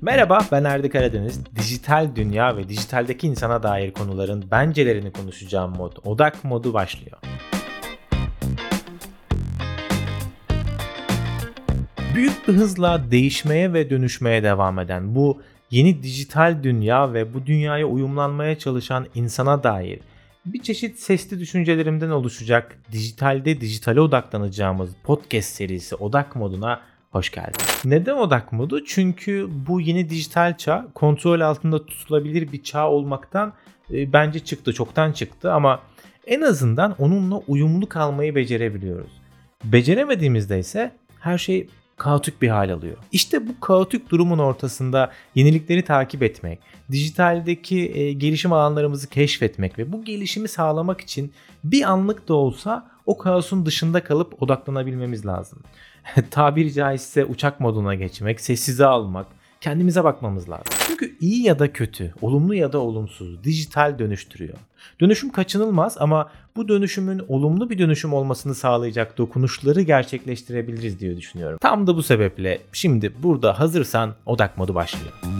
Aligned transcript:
Merhaba 0.00 0.38
ben 0.52 0.64
Erdi 0.64 0.90
Karadeniz. 0.90 1.40
Dijital 1.56 2.16
dünya 2.16 2.56
ve 2.56 2.68
dijitaldeki 2.68 3.26
insana 3.26 3.62
dair 3.62 3.92
konuların 3.92 4.50
bencelerini 4.50 5.12
konuşacağım 5.12 5.76
mod 5.76 5.92
odak 6.04 6.44
modu 6.44 6.74
başlıyor. 6.74 7.18
Büyük 12.14 12.48
bir 12.48 12.52
hızla 12.52 13.10
değişmeye 13.10 13.72
ve 13.72 13.90
dönüşmeye 13.90 14.42
devam 14.42 14.78
eden 14.78 15.14
bu 15.14 15.42
yeni 15.70 16.02
dijital 16.02 16.62
dünya 16.62 17.12
ve 17.12 17.34
bu 17.34 17.46
dünyaya 17.46 17.86
uyumlanmaya 17.86 18.58
çalışan 18.58 19.06
insana 19.14 19.62
dair 19.62 20.00
bir 20.46 20.62
çeşit 20.62 20.98
sesli 20.98 21.40
düşüncelerimden 21.40 22.10
oluşacak 22.10 22.78
dijitalde 22.92 23.60
dijitale 23.60 24.00
odaklanacağımız 24.00 24.90
podcast 25.04 25.48
serisi 25.48 25.94
Odak 25.94 26.36
Modu'na 26.36 26.80
hoş 27.10 27.30
geldin. 27.30 27.60
Neden 27.84 28.16
odak 28.16 28.52
modu? 28.52 28.84
Çünkü 28.84 29.48
bu 29.68 29.80
yeni 29.80 30.10
dijital 30.10 30.56
çağ 30.56 30.88
kontrol 30.94 31.40
altında 31.40 31.86
tutulabilir 31.86 32.52
bir 32.52 32.62
çağ 32.62 32.90
olmaktan 32.90 33.52
e, 33.92 34.12
bence 34.12 34.40
çıktı, 34.40 34.72
çoktan 34.72 35.12
çıktı 35.12 35.52
ama 35.52 35.80
en 36.26 36.40
azından 36.40 36.94
onunla 36.98 37.36
uyumlu 37.36 37.88
kalmayı 37.88 38.34
becerebiliyoruz. 38.34 39.10
Beceremediğimizde 39.64 40.58
ise 40.58 40.92
her 41.20 41.38
şey 41.38 41.68
kaotik 41.96 42.42
bir 42.42 42.48
hal 42.48 42.70
alıyor. 42.70 42.96
İşte 43.12 43.48
bu 43.48 43.60
kaotik 43.60 44.10
durumun 44.10 44.38
ortasında 44.38 45.12
yenilikleri 45.34 45.84
takip 45.84 46.22
etmek, 46.22 46.58
dijitaldeki 46.90 47.92
e, 47.94 48.12
gelişim 48.12 48.52
alanlarımızı 48.52 49.08
keşfetmek 49.08 49.78
ve 49.78 49.92
bu 49.92 50.04
gelişimi 50.04 50.48
sağlamak 50.48 51.00
için 51.00 51.32
bir 51.64 51.82
anlık 51.82 52.28
da 52.28 52.34
olsa 52.34 52.90
o 53.08 53.18
kaosun 53.18 53.66
dışında 53.66 54.04
kalıp 54.04 54.42
odaklanabilmemiz 54.42 55.26
lazım. 55.26 55.58
Tabiri 56.30 56.72
caizse 56.72 57.24
uçak 57.24 57.60
moduna 57.60 57.94
geçmek, 57.94 58.40
sessize 58.40 58.86
almak, 58.86 59.26
kendimize 59.60 60.04
bakmamız 60.04 60.50
lazım. 60.50 60.74
Çünkü 60.86 61.16
iyi 61.20 61.46
ya 61.46 61.58
da 61.58 61.72
kötü, 61.72 62.14
olumlu 62.22 62.54
ya 62.54 62.72
da 62.72 62.78
olumsuz, 62.78 63.44
dijital 63.44 63.98
dönüştürüyor. 63.98 64.58
Dönüşüm 65.00 65.30
kaçınılmaz 65.30 65.96
ama 65.98 66.30
bu 66.56 66.68
dönüşümün 66.68 67.22
olumlu 67.28 67.70
bir 67.70 67.78
dönüşüm 67.78 68.12
olmasını 68.12 68.54
sağlayacak 68.54 69.18
dokunuşları 69.18 69.82
gerçekleştirebiliriz 69.82 71.00
diye 71.00 71.16
düşünüyorum. 71.16 71.58
Tam 71.60 71.86
da 71.86 71.96
bu 71.96 72.02
sebeple 72.02 72.60
şimdi 72.72 73.12
burada 73.22 73.60
hazırsan 73.60 74.14
odak 74.26 74.58
modu 74.58 74.74
başlıyor. 74.74 75.37